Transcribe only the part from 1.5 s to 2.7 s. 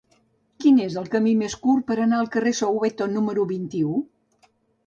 curt per anar al carrer de